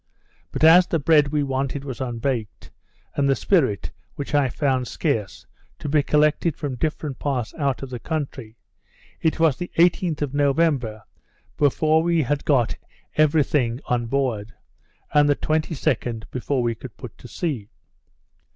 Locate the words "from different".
6.57-7.19